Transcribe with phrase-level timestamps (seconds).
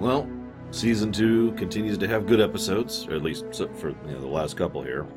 [0.00, 0.30] Well,
[0.70, 4.56] season two continues to have good episodes, or at least for you know, the last
[4.56, 5.08] couple here.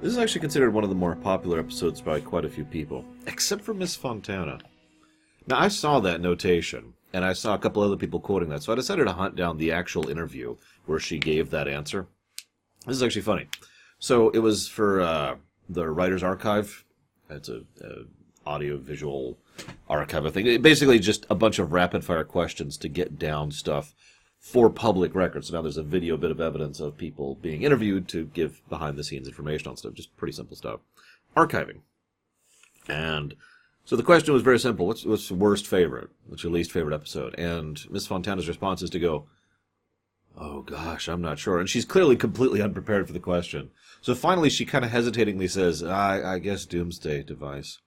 [0.00, 3.04] This is actually considered one of the more popular episodes by quite a few people,
[3.28, 4.58] except for Miss Fontana.
[5.46, 8.72] Now, I saw that notation, and I saw a couple other people quoting that, so
[8.72, 10.56] I decided to hunt down the actual interview
[10.86, 12.08] where she gave that answer.
[12.86, 13.46] This is actually funny.
[14.00, 15.36] So it was for uh,
[15.68, 16.84] the Writers Archive.
[17.30, 18.02] It's a, a
[18.46, 19.38] audio visual
[19.88, 20.62] archive thing.
[20.62, 23.94] Basically just a bunch of rapid fire questions to get down stuff
[24.38, 25.48] for public records.
[25.48, 28.96] So now there's a video bit of evidence of people being interviewed to give behind
[28.96, 29.94] the scenes information on stuff.
[29.94, 30.80] Just pretty simple stuff.
[31.36, 31.80] Archiving.
[32.88, 33.34] And
[33.84, 34.86] so the question was very simple.
[34.86, 36.10] What's what's your worst favorite?
[36.26, 37.34] What's your least favorite episode?
[37.38, 39.26] And Miss Fontana's response is to go,
[40.38, 41.58] Oh gosh, I'm not sure.
[41.58, 43.70] And she's clearly completely unprepared for the question.
[44.00, 47.78] So finally she kind of hesitatingly says, I, I guess Doomsday Device.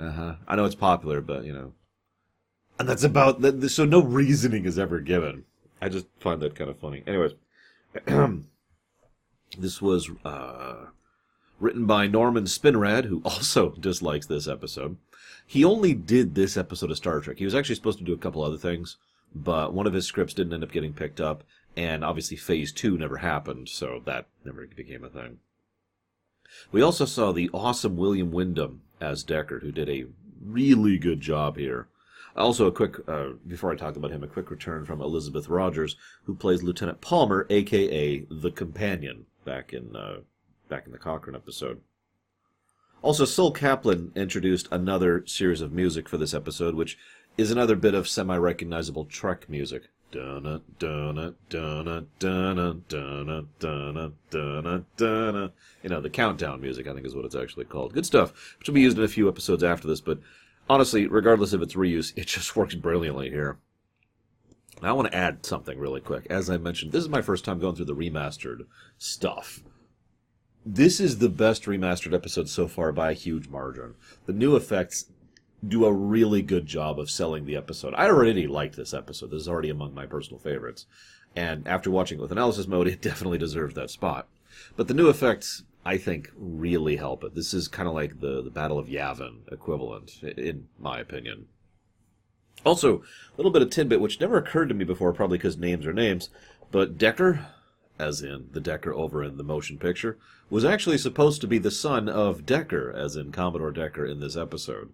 [0.00, 0.34] Uh huh.
[0.48, 1.72] I know it's popular, but you know.
[2.78, 3.68] And that's about that.
[3.68, 5.44] So no reasoning is ever given.
[5.82, 7.02] I just find that kind of funny.
[7.06, 7.32] Anyways,
[9.58, 10.86] this was uh,
[11.58, 14.96] written by Norman Spinrad, who also dislikes this episode.
[15.46, 17.38] He only did this episode of Star Trek.
[17.38, 18.96] He was actually supposed to do a couple other things,
[19.34, 21.44] but one of his scripts didn't end up getting picked up,
[21.76, 25.38] and obviously Phase 2 never happened, so that never became a thing.
[26.72, 30.06] We also saw the awesome William Windom as Decker, who did a
[30.44, 31.88] really good job here.
[32.36, 35.96] Also, a quick, uh, before I talk about him, a quick return from Elizabeth Rogers,
[36.24, 40.20] who plays Lieutenant Palmer, aka the Companion, back in uh,
[40.68, 41.80] back in the Cochrane episode.
[43.02, 46.98] Also, Sol Kaplan introduced another series of music for this episode, which
[47.36, 49.88] is another bit of semi-recognizable Trek music.
[55.82, 57.94] You know, the countdown music, I think is what it's actually called.
[57.94, 60.18] Good stuff, which will be used in a few episodes after this, but
[60.68, 63.58] honestly, regardless of its reuse, it just works brilliantly here.
[64.82, 66.26] Now, I want to add something really quick.
[66.30, 68.66] As I mentioned, this is my first time going through the remastered
[68.96, 69.62] stuff.
[70.64, 73.94] This is the best remastered episode so far by a huge margin.
[74.26, 75.06] The new effects
[75.66, 77.94] do a really good job of selling the episode.
[77.94, 79.30] I already liked this episode.
[79.30, 80.86] This is already among my personal favorites.
[81.36, 84.28] And after watching it with analysis mode, it definitely deserves that spot.
[84.76, 87.34] But the new effects, I think, really help it.
[87.34, 91.46] This is kind of like the, the Battle of Yavin equivalent, in my opinion.
[92.64, 95.86] Also, a little bit of tidbit which never occurred to me before, probably because names
[95.86, 96.28] are names,
[96.70, 97.46] but Decker,
[97.98, 100.18] as in the Decker over in the motion picture,
[100.50, 104.36] was actually supposed to be the son of Decker, as in Commodore Decker in this
[104.36, 104.92] episode.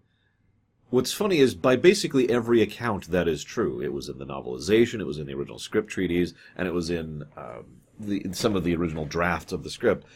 [0.89, 3.81] What's funny is by basically every account that is true.
[3.83, 6.91] It was in the novelization, it was in the original script treaties, and it was
[6.91, 7.65] in um,
[7.99, 10.07] the, some of the original drafts of the script.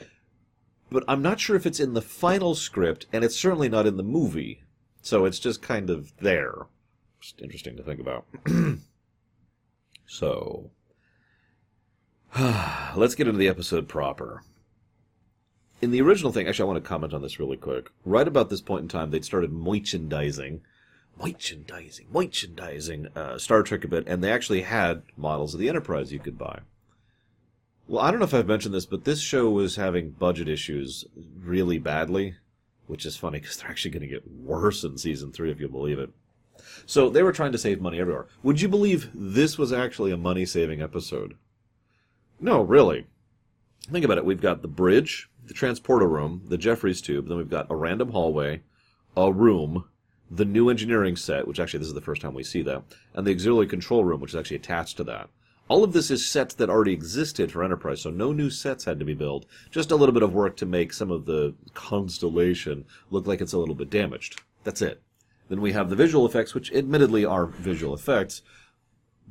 [0.91, 3.97] But I'm not sure if it's in the final script, and it's certainly not in
[3.97, 4.63] the movie.
[5.03, 6.67] So it's just kind of there.
[7.21, 8.27] Just interesting to think about.
[10.07, 10.71] so,
[12.97, 14.43] let's get into the episode proper.
[15.81, 17.91] In the original thing, actually, I want to comment on this really quick.
[18.05, 20.61] Right about this point in time, they'd started merchandising,
[21.19, 26.13] merchandising, merchandising uh, Star Trek a bit, and they actually had models of the Enterprise
[26.13, 26.61] you could buy.
[27.89, 31.07] Well, I don't know if I've mentioned this, but this show was having budget issues
[31.43, 32.37] really badly,
[32.87, 35.69] which is funny because they're actually going to get worse in season three, if you
[35.69, 36.11] believe it.
[36.85, 38.27] So they were trying to save money everywhere.
[38.43, 41.37] Would you believe this was actually a money saving episode?
[42.39, 43.07] No, really.
[43.91, 44.25] Think about it.
[44.25, 48.13] We've got the bridge, the transporter room, the Jefferies tube, then we've got a random
[48.13, 48.63] hallway,
[49.17, 49.85] a room,
[50.31, 52.85] the new engineering set, which actually this is the first time we see that,
[53.15, 55.29] and the auxiliary control room, which is actually attached to that.
[55.67, 59.01] All of this is sets that already existed for Enterprise, so no new sets had
[59.01, 59.45] to be built.
[59.73, 63.53] Just a little bit of work to make some of the constellation look like it's
[63.53, 64.41] a little bit damaged.
[64.63, 65.03] That's it.
[65.49, 68.43] Then we have the visual effects, which admittedly are visual effects,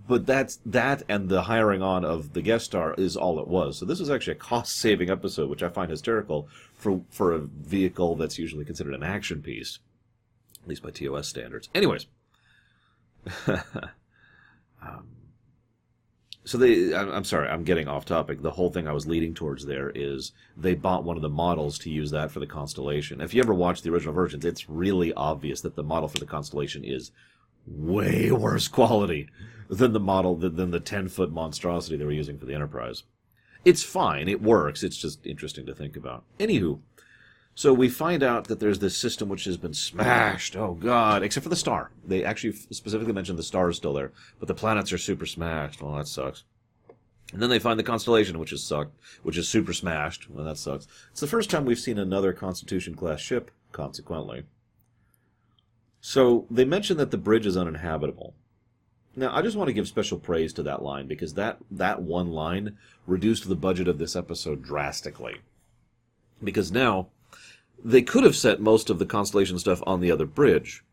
[0.07, 3.77] but that's that and the hiring on of the guest star is all it was.
[3.77, 7.39] So this was actually a cost saving episode, which I find hysterical for for a
[7.39, 9.79] vehicle that's usually considered an action piece,
[10.61, 11.69] at least by TOS standards.
[11.73, 12.07] Anyways,
[13.47, 15.07] um,
[16.43, 18.41] so they I'm, I'm sorry, I'm getting off topic.
[18.41, 21.77] The whole thing I was leading towards there is they bought one of the models
[21.79, 23.21] to use that for the constellation.
[23.21, 26.25] If you ever watch the original versions, it's really obvious that the model for the
[26.25, 27.11] constellation is
[27.65, 29.27] way worse quality
[29.69, 33.03] than the model than the 10 foot monstrosity they were using for the Enterprise.
[33.65, 36.23] It's fine, it works, it's just interesting to think about.
[36.39, 36.79] Anywho,
[37.53, 40.55] so we find out that there's this system which has been smashed.
[40.55, 41.91] Oh god, except for the star.
[42.05, 45.81] They actually specifically mentioned the star is still there, but the planets are super smashed.
[45.81, 46.45] Well, that sucks.
[47.33, 50.29] And then they find the constellation, which is sucked, which is super smashed.
[50.29, 50.87] Well, that sucks.
[51.11, 54.45] It's the first time we've seen another Constitution class ship, consequently.
[56.09, 58.33] So they mention that the bridge is uninhabitable.
[59.15, 62.31] Now, I just want to give special praise to that line because that that one
[62.31, 65.35] line reduced the budget of this episode drastically.
[66.43, 67.09] Because now
[67.85, 70.83] they could have set most of the constellation stuff on the other bridge,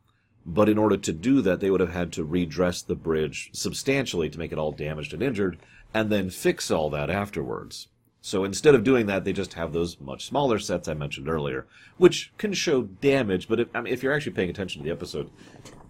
[0.45, 4.29] but in order to do that, they would have had to redress the bridge substantially
[4.29, 5.57] to make it all damaged and injured,
[5.95, 7.89] and then fix all that afterwards.
[8.27, 11.65] So instead of doing that, they just have those much smaller sets I mentioned earlier,
[11.97, 13.47] which can show damage.
[13.47, 15.31] But if, I mean, if you're actually paying attention to the episode,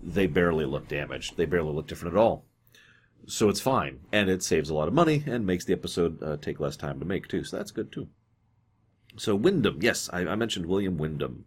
[0.02, 1.38] they barely look damaged.
[1.38, 2.44] They barely look different at all.
[3.26, 6.36] So it's fine, and it saves a lot of money and makes the episode uh,
[6.36, 7.42] take less time to make too.
[7.42, 8.06] So that's good too.
[9.16, 11.46] So Windom, yes, I, I mentioned William Windom.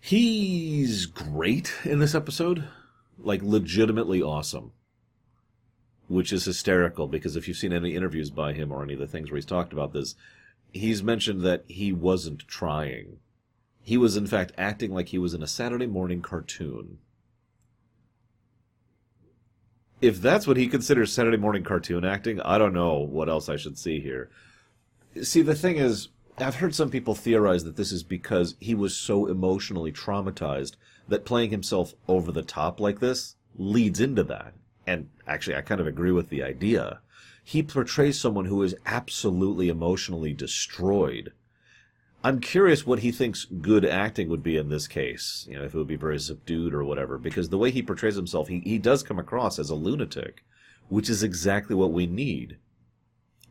[0.00, 2.64] He's great in this episode,
[3.18, 4.72] like legitimately awesome
[6.08, 9.06] which is hysterical because if you've seen any interviews by him or any of the
[9.06, 10.14] things where he's talked about this,
[10.72, 13.18] he's mentioned that he wasn't trying.
[13.82, 16.98] He was, in fact, acting like he was in a Saturday morning cartoon.
[20.00, 23.56] If that's what he considers Saturday morning cartoon acting, I don't know what else I
[23.56, 24.30] should see here.
[25.22, 28.96] See, the thing is, I've heard some people theorize that this is because he was
[28.96, 30.72] so emotionally traumatized
[31.08, 34.54] that playing himself over the top like this leads into that
[34.86, 37.00] and actually I kind of agree with the idea.
[37.42, 41.32] He portrays someone who is absolutely emotionally destroyed.
[42.22, 45.46] I'm curious what he thinks good acting would be in this case.
[45.48, 48.16] You know, if it would be very subdued or whatever, because the way he portrays
[48.16, 50.42] himself, he, he does come across as a lunatic,
[50.88, 52.56] which is exactly what we need.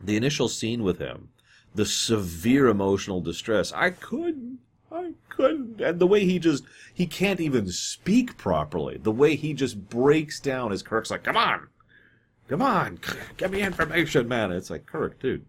[0.01, 1.29] The initial scene with him,
[1.75, 3.71] the severe emotional distress.
[3.73, 4.59] I couldn't.
[4.93, 5.81] I couldn't.
[5.81, 6.63] And the way he just,
[6.93, 8.97] he can't even speak properly.
[8.97, 11.67] The way he just breaks down as Kirk's like, come on,
[12.47, 12.99] come on,
[13.37, 14.51] give me information, man.
[14.51, 15.45] It's like, Kirk, dude.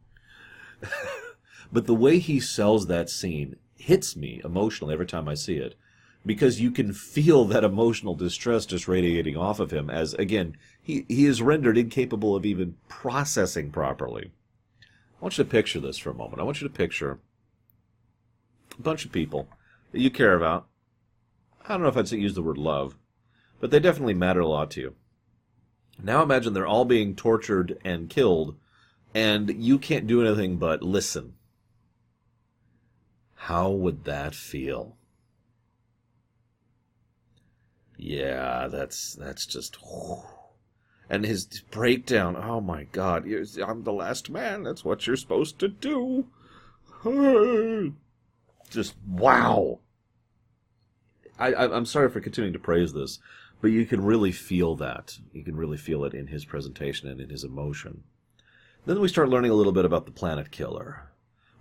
[1.73, 5.75] but the way he sells that scene hits me emotionally every time I see it.
[6.27, 11.05] Because you can feel that emotional distress just radiating off of him as, again, he,
[11.07, 14.33] he is rendered incapable of even processing properly.
[14.81, 14.87] I
[15.21, 16.41] want you to picture this for a moment.
[16.41, 17.19] I want you to picture
[18.79, 19.49] a bunch of people
[19.93, 20.67] that you care about.
[21.65, 22.97] I don't know if I'd say use the word love,
[23.61, 24.95] but they definitely matter a lot to you.
[26.03, 28.57] Now imagine they're all being tortured and killed,
[29.15, 31.35] and you can't do anything but listen.
[33.35, 34.97] How would that feel?
[37.97, 39.79] Yeah, that's that's just.
[41.09, 42.37] And his breakdown.
[42.37, 43.27] Oh my God!
[43.63, 44.63] I'm the last man.
[44.63, 46.27] That's what you're supposed to do.
[48.71, 49.81] just wow.
[51.39, 53.19] I, I am sorry for continuing to praise this,
[53.61, 55.19] but you can really feel that.
[55.33, 58.05] You can really feel it in his presentation and in his emotion.
[58.87, 61.11] Then we start learning a little bit about the planet killer.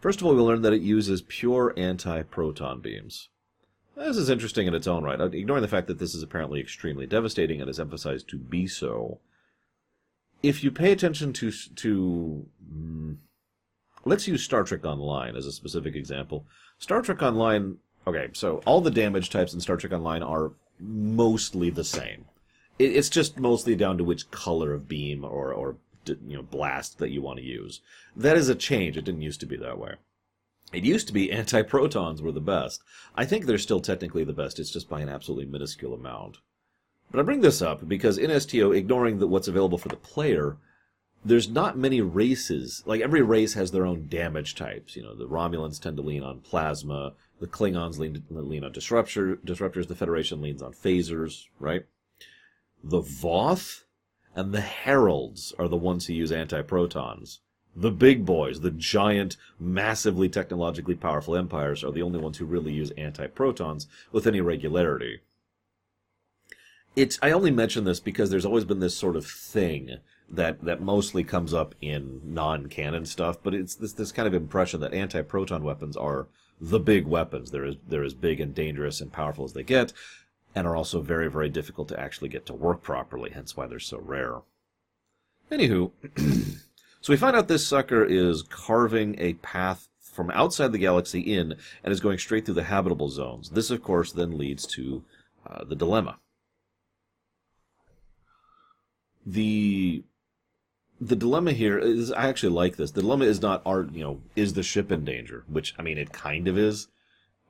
[0.02, 3.30] First of all, we learn that it uses pure anti-proton beams.
[3.96, 7.06] This is interesting in its own right, ignoring the fact that this is apparently extremely
[7.06, 9.20] devastating and is emphasized to be so.
[10.42, 13.18] If you pay attention to to mm,
[14.04, 16.46] let's use Star Trek Online as a specific example.
[16.84, 20.52] Star Trek Online, okay, so all the damage types in Star Trek Online are
[20.82, 22.26] mostly the same.
[22.78, 27.12] it's just mostly down to which color of beam or, or you know blast that
[27.12, 27.80] you want to use.
[28.18, 28.98] That is a change.
[28.98, 29.94] It didn't used to be that way.
[30.74, 32.84] It used to be anti-protons were the best.
[33.16, 34.60] I think they're still technically the best.
[34.60, 36.40] It's just by an absolutely minuscule amount.
[37.12, 40.58] But I bring this up because in STO, ignoring the, what's available for the player,
[41.26, 42.84] there's not many races.
[42.86, 44.96] Like every race has their own damage types.
[44.96, 47.14] You know, the Romulans tend to lean on plasma.
[47.40, 49.88] The Klingons lean, lean on disruptor, disruptors.
[49.88, 51.86] The Federation leans on phasers, right?
[52.84, 53.84] The Voth
[54.36, 57.40] and the Heralds are the ones who use anti-protons.
[57.76, 62.74] The big boys, the giant, massively technologically powerful empires, are the only ones who really
[62.74, 65.22] use anti-protons with any regularity.
[66.96, 69.98] It's, I only mention this because there's always been this sort of thing
[70.34, 74.80] that that mostly comes up in non-canon stuff, but it's this this kind of impression
[74.82, 76.28] that anti-proton weapons are
[76.60, 77.52] the big weapons.
[77.52, 79.94] They're as they're as big and dangerous and powerful as they get,
[80.56, 83.32] and are also very very difficult to actually get to work properly.
[83.32, 84.42] Hence why they're so rare.
[85.52, 85.92] Anywho,
[87.02, 91.56] so we find out this sucker is carving a path from outside the galaxy in
[91.84, 93.50] and is going straight through the habitable zones.
[93.50, 95.04] This, of course, then leads to
[95.48, 96.18] uh, the dilemma.
[99.26, 100.04] The
[101.08, 102.92] the dilemma here is I actually like this.
[102.92, 105.44] The dilemma is not art, you know, is the ship in danger?
[105.48, 106.88] Which I mean it kind of is.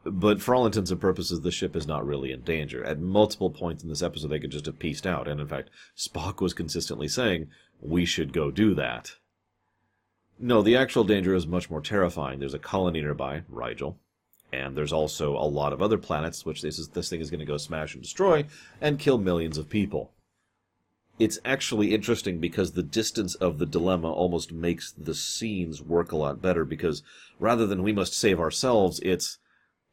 [0.06, 2.84] But for all intents and purposes, the ship is not really in danger.
[2.84, 5.28] At multiple points in this episode, they could just have pieced out.
[5.28, 7.48] And in fact, Spock was consistently saying,
[7.80, 9.14] we should go do that.
[10.38, 12.40] No, the actual danger is much more terrifying.
[12.40, 13.98] There's a colony nearby, Rigel.
[14.52, 17.40] And there's also a lot of other planets, which this, is, this thing is going
[17.40, 18.46] to go smash and destroy
[18.82, 20.12] and kill millions of people.
[21.20, 26.18] It's actually interesting because the distance of the dilemma almost makes the scenes work a
[26.18, 27.04] lot better because
[27.40, 29.38] rather than we must save ourselves, it's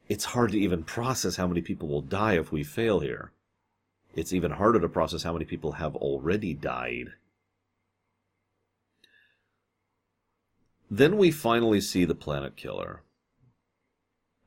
[0.09, 3.33] it's hard to even process how many people will die if we fail here.
[4.17, 7.13] It's even harder to process how many people have already died.
[10.91, 13.03] Then we finally see the planet killer.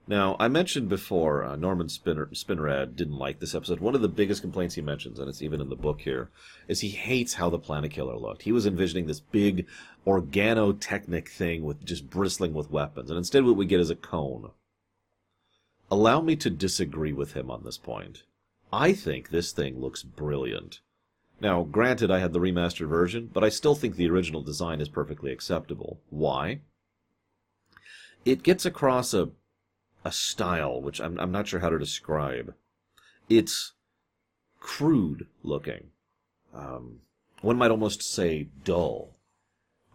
[0.05, 3.79] Now, I mentioned before, uh, Norman Spinner, Spinrad didn't like this episode.
[3.79, 6.29] One of the biggest complaints he mentions, and it's even in the book here,
[6.67, 8.41] is he hates how the Planet Killer looked.
[8.41, 9.65] He was envisioning this big
[10.05, 14.51] organotechnic thing with just bristling with weapons, and instead what we get is a cone.
[15.89, 18.23] Allow me to disagree with him on this point.
[18.73, 20.81] I think this thing looks brilliant.
[21.39, 24.89] Now, granted, I had the remastered version, but I still think the original design is
[24.89, 26.01] perfectly acceptable.
[26.09, 26.59] Why?
[28.25, 29.29] It gets across a
[30.05, 32.53] a style which I'm I'm not sure how to describe.
[33.29, 33.73] It's
[34.59, 35.87] crude looking.
[36.53, 36.99] Um,
[37.41, 39.15] one might almost say dull.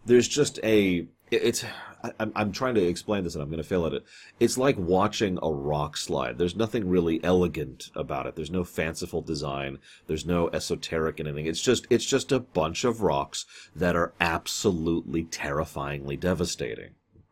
[0.05, 1.65] There's just a it's
[2.03, 4.05] I, I'm trying to explain this and I'm going to fail at it.
[4.38, 6.38] It's like watching a rock slide.
[6.38, 8.37] There's nothing really elegant about it.
[8.37, 9.79] There's no fanciful design.
[10.07, 11.47] There's no esoteric anything.
[11.47, 16.91] It's just it's just a bunch of rocks that are absolutely terrifyingly devastating,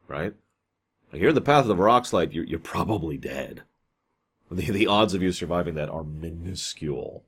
[0.08, 0.34] right?
[1.12, 3.62] You're in the path of the rock you're, you're probably dead.
[4.50, 7.24] The, the odds of you surviving that are minuscule.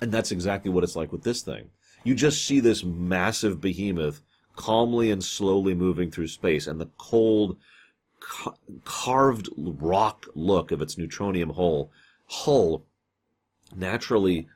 [0.00, 1.70] And that's exactly what it's like with this thing.
[2.04, 4.22] You just see this massive behemoth
[4.56, 7.56] calmly and slowly moving through space, and the cold,
[8.20, 11.90] ca- carved rock look of its neutronium hull,
[12.26, 12.84] hull
[13.74, 14.48] naturally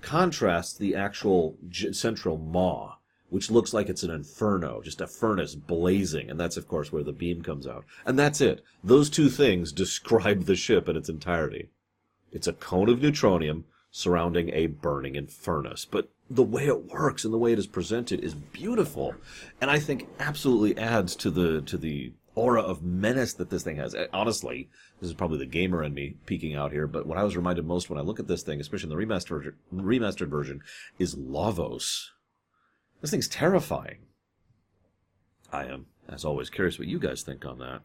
[0.00, 1.56] contrasts the actual
[1.92, 2.96] central maw
[3.32, 7.02] which looks like it's an inferno, just a furnace blazing, and that's of course where
[7.02, 7.82] the beam comes out.
[8.04, 8.62] And that's it.
[8.84, 11.70] Those two things describe the ship in its entirety.
[12.30, 15.86] It's a cone of neutronium surrounding a burning furnace.
[15.86, 19.14] But the way it works and the way it is presented is beautiful,
[19.62, 23.76] and I think absolutely adds to the to the aura of menace that this thing
[23.76, 23.96] has.
[24.12, 24.68] Honestly,
[25.00, 27.64] this is probably the gamer in me peeking out here, but what I was reminded
[27.66, 30.60] most when I look at this thing, especially in the remastered remastered version,
[30.98, 32.10] is Lavos
[33.02, 33.98] this thing's terrifying.
[35.52, 37.82] I am, as always, curious what you guys think on that.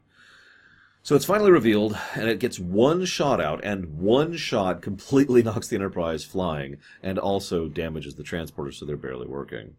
[1.02, 5.68] So it's finally revealed, and it gets one shot out, and one shot completely knocks
[5.68, 9.76] the Enterprise flying, and also damages the transporters so they're barely working.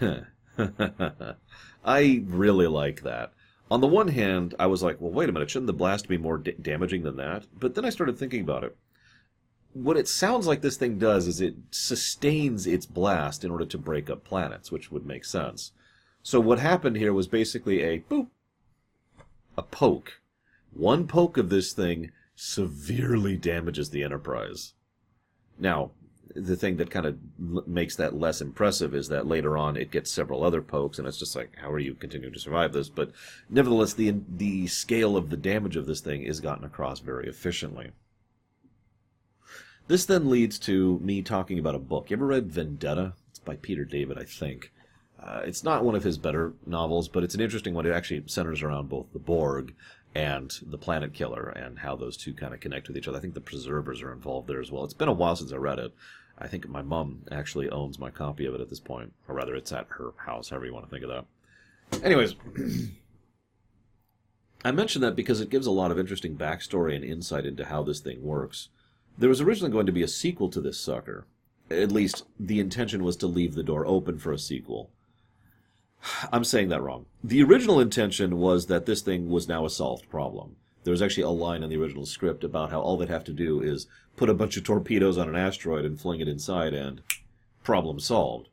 [1.84, 3.32] I really like that.
[3.70, 6.18] On the one hand, I was like, well, wait a minute, shouldn't the blast be
[6.18, 7.46] more damaging than that?
[7.58, 8.76] But then I started thinking about it
[9.74, 13.76] what it sounds like this thing does is it sustains its blast in order to
[13.76, 15.72] break up planets, which would make sense.
[16.22, 18.28] So what happened here was basically a boop,
[19.58, 20.20] a poke.
[20.72, 24.74] One poke of this thing severely damages the Enterprise.
[25.58, 25.90] Now,
[26.34, 27.18] the thing that kind of
[27.66, 31.18] makes that less impressive is that later on it gets several other pokes, and it's
[31.18, 32.88] just like, how are you continuing to survive this?
[32.88, 33.12] But
[33.48, 37.92] nevertheless, the the scale of the damage of this thing is gotten across very efficiently.
[39.86, 42.10] This then leads to me talking about a book.
[42.10, 43.12] You ever read Vendetta?
[43.28, 44.72] It's by Peter David, I think.
[45.22, 47.84] Uh, it's not one of his better novels, but it's an interesting one.
[47.84, 49.74] It actually centers around both the Borg
[50.14, 53.18] and the Planet Killer and how those two kind of connect with each other.
[53.18, 54.84] I think the Preservers are involved there as well.
[54.84, 55.92] It's been a while since I read it.
[56.38, 59.54] I think my mom actually owns my copy of it at this point, or rather,
[59.54, 62.04] it's at her house, however you want to think of that.
[62.04, 62.34] Anyways,
[64.64, 67.82] I mention that because it gives a lot of interesting backstory and insight into how
[67.82, 68.68] this thing works.
[69.16, 71.26] There was originally going to be a sequel to this sucker.
[71.70, 74.90] At least, the intention was to leave the door open for a sequel.
[76.32, 77.06] I'm saying that wrong.
[77.22, 80.56] The original intention was that this thing was now a solved problem.
[80.82, 83.32] There was actually a line in the original script about how all they'd have to
[83.32, 87.00] do is put a bunch of torpedoes on an asteroid and fling it inside, and
[87.62, 88.48] problem solved.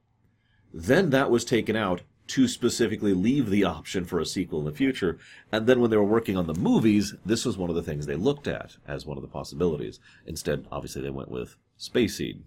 [0.74, 2.02] Then that was taken out
[2.32, 5.18] to specifically leave the option for a sequel in the future.
[5.52, 8.06] And then when they were working on the movies, this was one of the things
[8.06, 10.00] they looked at as one of the possibilities.
[10.26, 12.44] Instead, obviously, they went with Space Seed.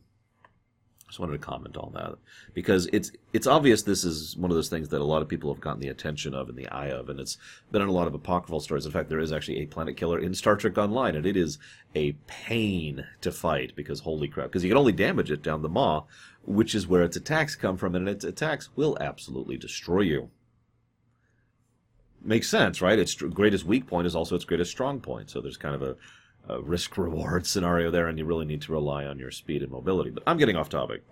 [1.14, 2.16] Just wanted to comment on that
[2.54, 5.54] because it's it's obvious this is one of those things that a lot of people
[5.54, 7.38] have gotten the attention of and the eye of, and it's
[7.70, 8.84] been in a lot of apocryphal stories.
[8.84, 11.58] In fact, there is actually a planet killer in Star Trek Online, and it is
[11.94, 14.46] a pain to fight because holy crap!
[14.46, 16.02] Because you can only damage it down the maw,
[16.44, 20.30] which is where its attacks come from, and its attacks will absolutely destroy you.
[22.24, 22.98] Makes sense, right?
[22.98, 25.94] Its greatest weak point is also its greatest strong point, so there's kind of a
[26.48, 29.72] a risk reward scenario there, and you really need to rely on your speed and
[29.72, 30.10] mobility.
[30.10, 31.02] But I'm getting off topic.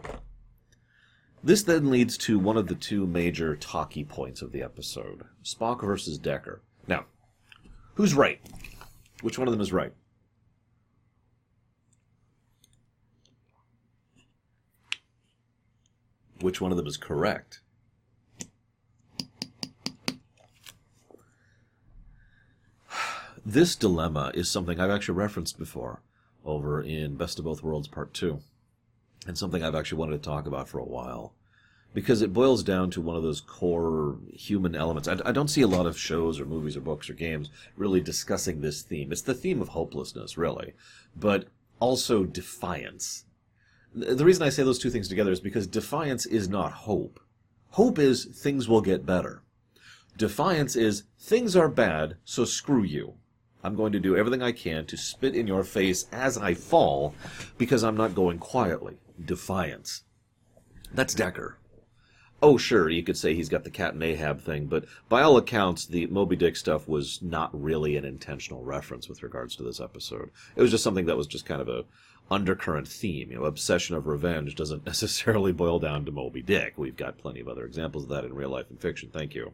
[1.45, 5.85] This then leads to one of the two major talkie points of the episode Spock
[5.85, 6.62] versus Decker.
[6.87, 7.07] Now,
[7.95, 8.41] who's right?
[9.23, 9.93] Which one of them is right?
[16.43, 17.62] which one of them is correct.
[23.44, 26.00] This dilemma is something I've actually referenced before
[26.44, 28.38] over in Best of Both Worlds Part 2,
[29.26, 31.34] and something I've actually wanted to talk about for a while.
[31.92, 35.08] Because it boils down to one of those core human elements.
[35.08, 38.00] I, I don't see a lot of shows or movies or books or games really
[38.00, 39.11] discussing this theme.
[39.11, 40.75] It's the theme of hopelessness, really,
[41.16, 41.49] but
[41.80, 43.25] also defiance.
[43.92, 47.18] The reason I say those two things together is because defiance is not hope.
[47.70, 49.42] Hope is things will get better.
[50.16, 53.14] Defiance is things are bad, so screw you.
[53.62, 57.14] I'm going to do everything I can to spit in your face as I fall
[57.59, 58.99] because I'm not going quietly.
[59.25, 60.02] Defiance.
[60.92, 61.59] That's Decker.
[62.45, 65.87] Oh, sure, you could say he's got the Captain Ahab thing, but by all accounts,
[65.87, 70.33] the Moby Dick stuff was not really an intentional reference with regards to this episode.
[70.57, 71.85] It was just something that was just kind of a
[72.33, 73.31] undercurrent theme.
[73.31, 76.75] You know, obsession of revenge doesn't necessarily boil down to Moby Dick.
[76.76, 79.11] We've got plenty of other examples of that in real life and fiction.
[79.12, 79.52] Thank you.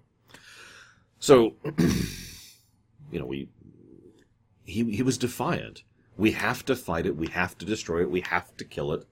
[1.18, 1.54] So,
[3.12, 3.48] you know, we
[4.68, 5.82] he he was defiant.
[6.16, 7.16] We have to fight it.
[7.16, 8.10] We have to destroy it.
[8.10, 9.06] We have to kill it.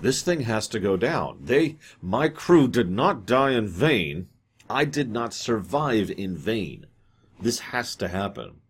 [0.00, 1.38] This thing has to go down.
[1.40, 4.28] They, my crew, did not die in vain.
[4.68, 6.86] I did not survive in vain.
[7.40, 8.60] This has to happen.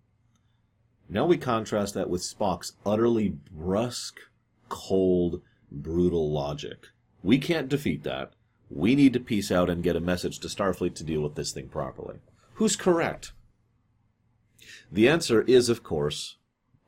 [1.08, 4.20] Now we contrast that with Spock's utterly brusque,
[4.68, 6.88] cold, brutal logic.
[7.22, 8.32] We can't defeat that.
[8.70, 11.52] We need to peace out and get a message to Starfleet to deal with this
[11.52, 12.16] thing properly.
[12.54, 13.32] Who's correct?
[14.90, 16.36] The answer is, of course,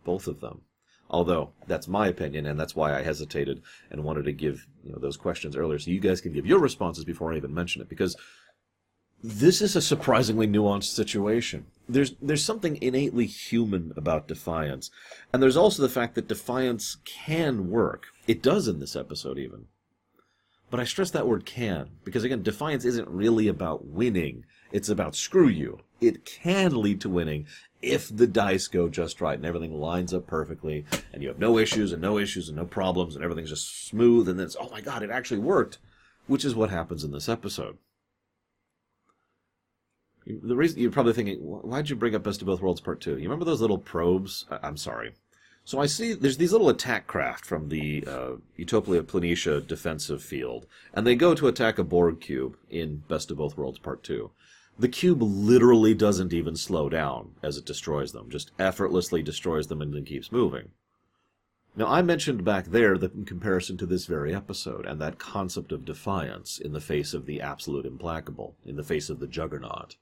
[0.04, 0.62] both of them.
[1.10, 4.98] Although that's my opinion, and that's why I hesitated and wanted to give you know
[4.98, 7.88] those questions earlier, so you guys can give your responses before I even mention it,
[7.88, 8.14] because
[9.24, 11.66] this is a surprisingly nuanced situation.
[11.88, 14.90] There's there's something innately human about defiance,
[15.32, 18.08] and there's also the fact that defiance can work.
[18.26, 19.64] It does in this episode, even.
[20.70, 24.44] But I stress that word can, because again, defiance isn't really about winning.
[24.70, 25.80] It's about screw you.
[26.02, 27.46] It can lead to winning
[27.80, 31.58] if the dice go just right and everything lines up perfectly and you have no
[31.58, 34.68] issues and no issues and no problems and everything's just smooth and then it's, oh
[34.70, 35.78] my god, it actually worked,
[36.26, 37.78] which is what happens in this episode.
[40.26, 43.12] The reason you're probably thinking, why'd you bring up Best of Both Worlds Part 2?
[43.12, 44.44] You remember those little probes?
[44.50, 45.14] I'm sorry.
[45.64, 50.66] So I see there's these little attack craft from the uh, Utopia Planitia defensive field,
[50.94, 54.30] and they go to attack a Borg cube in Best of Both Worlds Part 2.
[54.78, 59.82] The cube literally doesn't even slow down as it destroys them, just effortlessly destroys them
[59.82, 60.70] and then keeps moving.
[61.74, 65.84] Now, I mentioned back there in comparison to this very episode, and that concept of
[65.84, 69.96] defiance in the face of the absolute implacable, in the face of the juggernaut.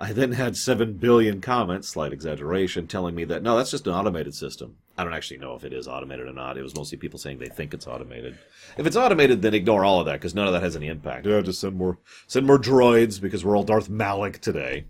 [0.00, 3.94] I then had 7 billion comments, slight exaggeration, telling me that no, that's just an
[3.94, 4.76] automated system.
[4.96, 6.56] I don't actually know if it is automated or not.
[6.56, 8.38] It was mostly people saying they think it's automated.
[8.76, 11.26] If it's automated, then ignore all of that because none of that has any impact.
[11.26, 14.84] Yeah, just send more send more droids because we're all Darth Malak today.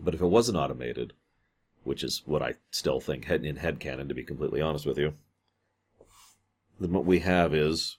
[0.00, 1.12] But if it wasn't automated,
[1.84, 4.98] which is what I still think head in head canon, to be completely honest with
[4.98, 5.14] you,
[6.80, 7.98] then what we have is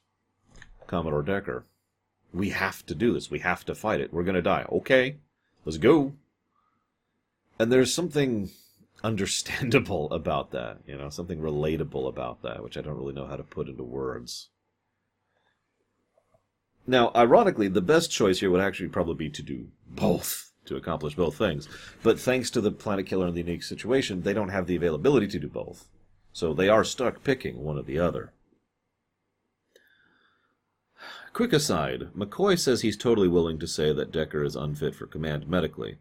[0.87, 1.65] Commodore Decker.
[2.33, 3.31] We have to do this.
[3.31, 4.11] We have to fight it.
[4.11, 4.65] We're going to die.
[4.69, 5.17] Okay.
[5.65, 6.13] Let's go.
[7.59, 8.49] And there's something
[9.03, 13.35] understandable about that, you know, something relatable about that, which I don't really know how
[13.35, 14.49] to put into words.
[16.85, 21.15] Now, ironically, the best choice here would actually probably be to do both, to accomplish
[21.15, 21.69] both things.
[22.01, 25.27] But thanks to the Planet Killer and the unique situation, they don't have the availability
[25.27, 25.87] to do both.
[26.33, 28.33] So they are stuck picking one or the other.
[31.33, 35.47] Quick aside, McCoy says he's totally willing to say that Decker is unfit for command
[35.47, 35.97] medically.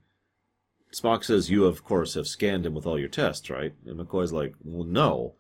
[0.93, 3.73] Spock says you, of course, have scanned him with all your tests, right?
[3.87, 5.33] And McCoy's like, well, no.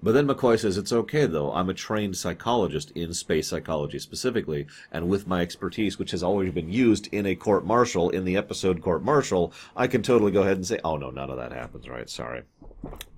[0.00, 1.52] But then McCoy says, it's okay, though.
[1.52, 6.52] I'm a trained psychologist in space psychology specifically, and with my expertise, which has always
[6.52, 10.42] been used in a court martial, in the episode Court Martial, I can totally go
[10.42, 12.08] ahead and say, oh, no, none of that happens, right?
[12.08, 12.42] Sorry.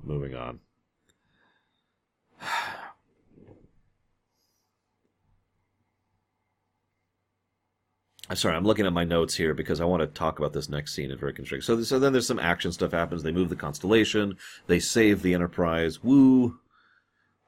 [0.03, 0.61] Moving on.
[8.35, 10.95] Sorry, I'm looking at my notes here because I want to talk about this next
[10.95, 11.65] scene in very constricted.
[11.65, 13.23] So, so then there's some action stuff happens.
[13.23, 14.37] They move the constellation.
[14.67, 16.03] They save the Enterprise.
[16.03, 16.59] Woo!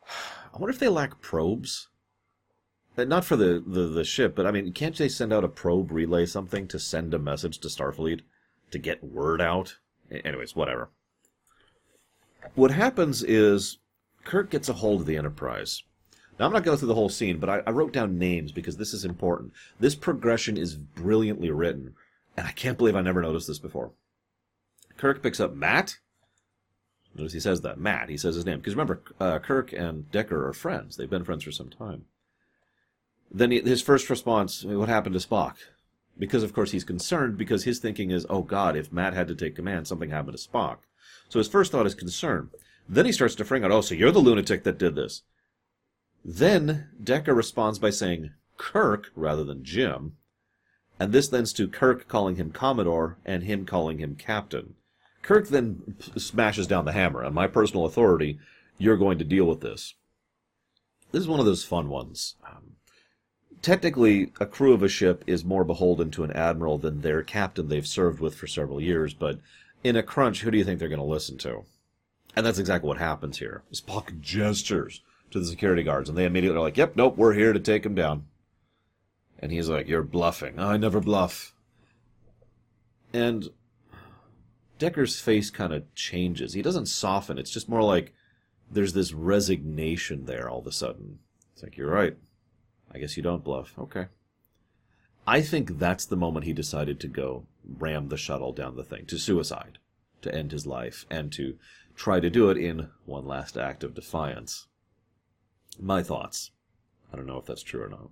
[0.54, 1.88] I wonder if they lack probes.
[2.96, 5.48] Uh, not for the, the, the ship, but I mean, can't they send out a
[5.48, 8.20] probe relay something to send a message to Starfleet
[8.70, 9.78] to get word out?
[10.10, 10.90] Anyways, whatever.
[12.54, 13.78] What happens is
[14.24, 15.82] Kirk gets a hold of the Enterprise
[16.38, 18.76] now, I'm not going through the whole scene, but I, I wrote down names because
[18.76, 19.52] this is important.
[19.80, 21.94] This progression is brilliantly written,
[22.36, 23.90] and I can't believe I never noticed this before.
[24.96, 25.98] Kirk picks up Matt.
[27.14, 27.78] Notice he says that.
[27.78, 28.08] Matt.
[28.08, 28.58] He says his name.
[28.58, 30.96] Because remember, uh, Kirk and Decker are friends.
[30.96, 32.04] They've been friends for some time.
[33.32, 35.54] then he, his first response, what happened to Spock?
[36.18, 39.34] Because, of course, he's concerned because his thinking is, oh God, if Matt had to
[39.34, 40.78] take command, something happened to Spock.
[41.28, 42.50] So his first thought is concern.
[42.88, 45.22] Then he starts to fring out, oh, so you're the lunatic that did this.
[46.24, 50.16] Then Decker responds by saying Kirk rather than Jim,
[50.98, 54.74] and this lends to Kirk calling him Commodore and him calling him Captain.
[55.22, 57.24] Kirk then smashes down the hammer.
[57.24, 58.38] On my personal authority,
[58.78, 59.94] you're going to deal with this.
[61.12, 62.34] This is one of those fun ones.
[62.46, 62.76] Um,
[63.62, 67.68] technically, a crew of a ship is more beholden to an admiral than their captain
[67.68, 69.38] they've served with for several years, but
[69.84, 71.64] in a crunch, who do you think they're going to listen to?
[72.36, 73.62] And that's exactly what happens here.
[73.72, 75.00] Spock gestures
[75.30, 77.84] to the security guards, and they immediately are like, yep, nope, we're here to take
[77.84, 78.24] him down.
[79.38, 80.58] And he's like, you're bluffing.
[80.58, 81.54] I never bluff.
[83.12, 83.48] And
[84.78, 86.54] Decker's face kind of changes.
[86.54, 87.38] He doesn't soften.
[87.38, 88.12] It's just more like
[88.70, 91.20] there's this resignation there all of a sudden.
[91.52, 92.16] It's like, you're right.
[92.92, 93.74] I guess you don't bluff.
[93.78, 94.06] Okay.
[95.26, 97.44] I think that's the moment he decided to go
[97.78, 99.78] ram the shuttle down the thing to suicide,
[100.22, 101.58] to end his life, and to
[101.94, 104.68] try to do it in one last act of defiance.
[105.80, 106.50] My thoughts.
[107.12, 108.10] I don't know if that's true or not.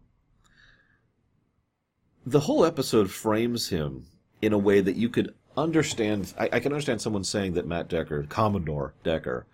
[2.24, 4.06] The whole episode frames him
[4.42, 6.32] in a way that you could understand.
[6.38, 9.46] I, I can understand someone saying that Matt Decker, Commodore Decker,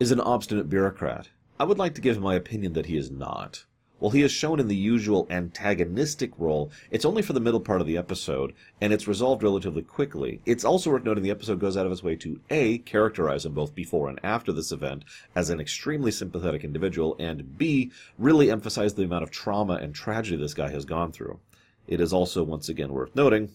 [0.00, 1.28] is an obstinate bureaucrat.
[1.60, 3.64] I would like to give my opinion that he is not.
[4.02, 7.80] While he is shown in the usual antagonistic role, it's only for the middle part
[7.80, 10.40] of the episode, and it's resolved relatively quickly.
[10.44, 13.54] It's also worth noting the episode goes out of its way to A, characterize him
[13.54, 15.04] both before and after this event
[15.36, 20.36] as an extremely sympathetic individual, and B, really emphasize the amount of trauma and tragedy
[20.36, 21.38] this guy has gone through.
[21.86, 23.50] It is also once again worth noting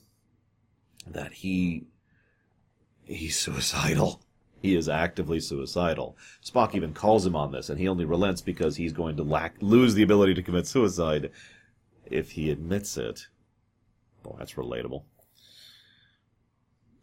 [1.05, 1.87] that he
[3.03, 4.21] he's suicidal.
[4.67, 6.17] He is actively suicidal.
[6.43, 9.55] Spock even calls him on this, and he only relents because he's going to lack,
[9.61, 11.31] lose the ability to commit suicide
[12.05, 13.27] if he admits it.
[14.25, 15.03] Well, that's relatable.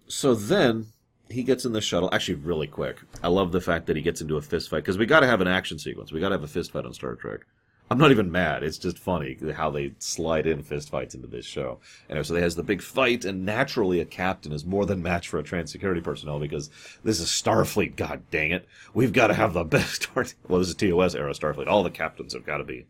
[0.09, 0.89] So then
[1.31, 2.11] he gets in the shuttle.
[2.13, 3.01] Actually, really quick.
[3.23, 5.27] I love the fact that he gets into a fist fight because we got to
[5.27, 6.13] have an action sequence.
[6.13, 7.47] We got to have a fist fight on Star Trek.
[7.91, 8.63] I'm not even mad.
[8.63, 11.81] It's just funny how they slide in fistfights into this show.
[12.09, 15.29] And so they has the big fight, and naturally, a captain is more than match
[15.29, 16.71] for a trans security personnel because
[17.05, 17.95] this is Starfleet.
[17.95, 20.15] God dang it, we've got to have the best.
[20.15, 21.67] well, this is TOS era Starfleet.
[21.69, 22.87] All the captains have got to be.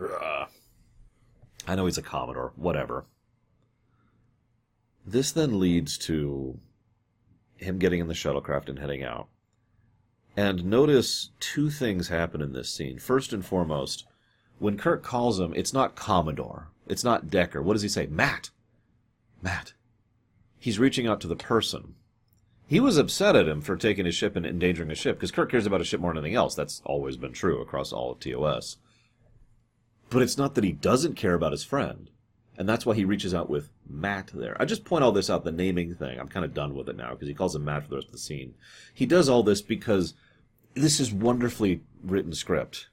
[0.00, 0.46] Uh,
[1.66, 2.52] I know he's a commodore.
[2.56, 3.06] Whatever.
[5.06, 6.58] This then leads to
[7.56, 9.28] him getting in the shuttlecraft and heading out.
[10.36, 12.98] And notice two things happen in this scene.
[12.98, 14.04] First and foremost,
[14.58, 16.68] when Kirk calls him, it's not Commodore.
[16.86, 17.60] It's not Decker.
[17.62, 18.06] What does he say?
[18.06, 18.50] Matt.
[19.42, 19.72] Matt.
[20.58, 21.94] He's reaching out to the person.
[22.66, 25.50] He was upset at him for taking his ship and endangering his ship, because Kirk
[25.50, 26.54] cares about his ship more than anything else.
[26.54, 28.78] That's always been true across all of TOS.
[30.10, 32.10] But it's not that he doesn't care about his friend.
[32.58, 34.56] And that's why he reaches out with Matt there.
[34.60, 36.18] I just point all this out, the naming thing.
[36.18, 38.08] I'm kind of done with it now, because he calls him Matt for the rest
[38.08, 38.54] of the scene.
[38.94, 40.14] He does all this because
[40.74, 42.88] this is wonderfully written script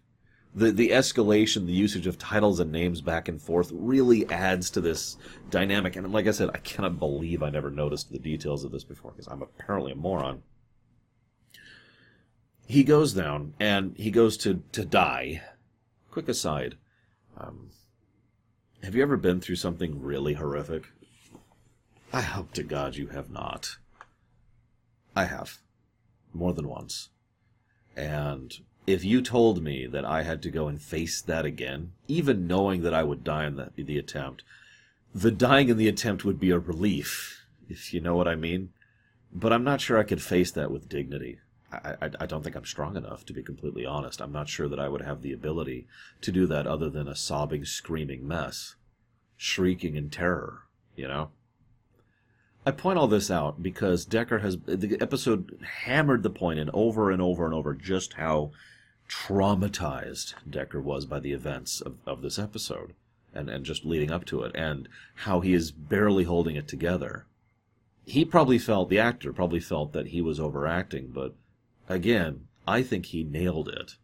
[0.56, 4.82] the the escalation, the usage of titles and names back and forth really adds to
[4.82, 5.18] this
[5.50, 5.96] dynamic.
[5.96, 9.12] And like I said, I cannot believe I never noticed the details of this before
[9.12, 10.44] because I'm apparently a moron.
[12.66, 15.42] He goes down and he goes to to die.
[16.12, 16.78] Quick aside,
[17.38, 17.72] um,
[18.84, 20.84] have you ever been through something really horrific?
[22.12, 23.78] I hope to God you have not.
[25.16, 25.62] I have,
[26.32, 27.10] more than once,
[27.96, 28.54] and
[28.86, 32.82] if you told me that I had to go and face that again, even knowing
[32.82, 34.44] that I would die in the, the attempt,
[35.14, 38.70] the dying in the attempt would be a relief, if you know what I mean.
[39.32, 41.40] But I'm not sure I could face that with dignity.
[41.72, 44.22] I, I, I, don't think I'm strong enough, to be completely honest.
[44.22, 45.88] I'm not sure that I would have the ability
[46.22, 48.76] to do that other than a sobbing, screaming mess,
[49.38, 50.64] shrieking in terror,
[50.96, 51.32] you know?
[52.66, 57.12] I point all this out because Decker has, the episode hammered the point in over
[57.12, 58.52] and over and over just how
[59.10, 62.94] traumatized Decker was by the events of, of this episode
[63.34, 67.26] and, and just leading up to it, and how he is barely holding it together.
[68.06, 71.34] He probably felt, the actor probably felt that he was overacting, but
[71.90, 73.96] again, I think he nailed it.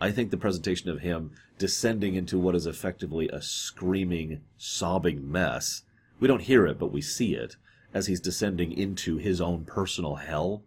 [0.00, 5.82] I think the presentation of him descending into what is effectively a screaming, sobbing mess.
[6.18, 7.56] We don't hear it, but we see it
[7.92, 10.62] as he's descending into his own personal hell,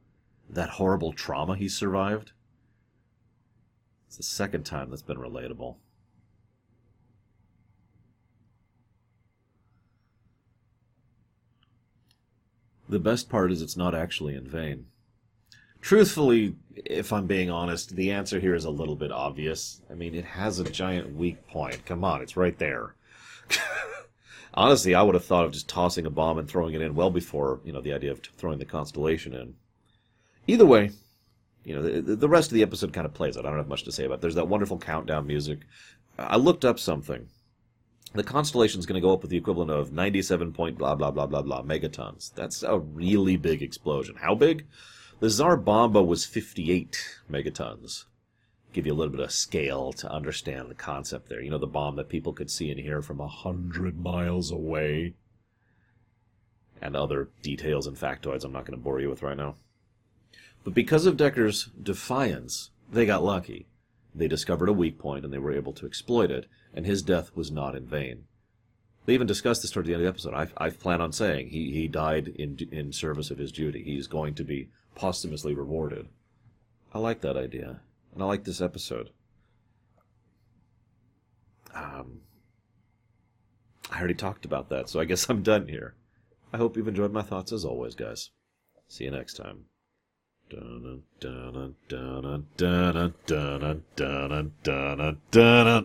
[0.49, 2.31] that horrible trauma he survived.
[4.13, 5.77] It's the second time that's been relatable.
[12.87, 14.85] The best part is it's not actually in vain.
[15.81, 19.81] truthfully, if I'm being honest, the answer here is a little bit obvious.
[19.89, 21.83] I mean, it has a giant weak point.
[21.87, 22.93] Come on, it's right there.
[24.53, 27.09] Honestly, I would have thought of just tossing a bomb and throwing it in well
[27.09, 29.55] before, you know, the idea of throwing the constellation in.
[30.45, 30.91] Either way,
[31.63, 33.45] you know, the, the rest of the episode kind of plays out.
[33.45, 34.21] I don't have much to say about it.
[34.21, 35.59] There's that wonderful countdown music.
[36.17, 37.27] I looked up something.
[38.13, 41.25] The constellation's going to go up with the equivalent of 97 point blah, blah, blah,
[41.25, 42.33] blah, blah megatons.
[42.35, 44.17] That's a really big explosion.
[44.21, 44.67] How big?
[45.19, 48.05] The Tsar Bomba was 58 megatons.
[48.71, 51.41] Give you a little bit of scale to understand the concept there.
[51.41, 55.13] You know, the bomb that people could see and hear from a hundred miles away.
[56.81, 59.55] And other details and factoids I'm not going to bore you with right now.
[60.63, 63.67] But because of Decker's defiance, they got lucky.
[64.15, 67.35] They discovered a weak point and they were able to exploit it, and his death
[67.35, 68.25] was not in vain.
[69.05, 70.33] They even discussed this toward the end of the episode.
[70.33, 73.83] I, I plan on saying he, he died in, in service of his duty.
[73.83, 76.07] He's going to be posthumously rewarded.
[76.93, 77.81] I like that idea,
[78.13, 79.09] and I like this episode.
[81.73, 82.21] Um,
[83.91, 85.95] I already talked about that, so I guess I'm done here.
[86.53, 88.29] I hope you've enjoyed my thoughts as always, guys.
[88.87, 89.65] See you next time.
[90.49, 91.53] Dun dun
[95.31, 95.81] dun